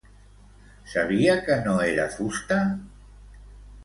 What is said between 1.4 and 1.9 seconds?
que no